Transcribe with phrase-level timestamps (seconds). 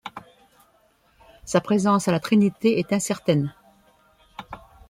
[1.45, 3.53] Sa présence à la Trinité est incertaine.